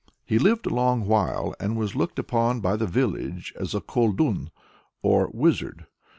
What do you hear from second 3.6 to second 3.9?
a